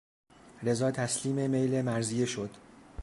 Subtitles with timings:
[0.63, 2.49] رضا تسلیم میل مرضیه شد.